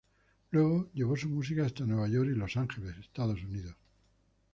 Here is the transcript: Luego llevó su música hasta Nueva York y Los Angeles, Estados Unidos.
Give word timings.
Luego 0.49 0.89
llevó 0.95 1.15
su 1.15 1.29
música 1.29 1.63
hasta 1.63 1.85
Nueva 1.85 2.07
York 2.07 2.31
y 2.31 2.35
Los 2.35 2.57
Angeles, 2.57 2.97
Estados 2.97 3.43
Unidos. 3.43 3.75